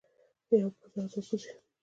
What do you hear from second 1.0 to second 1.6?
او دوه پوزې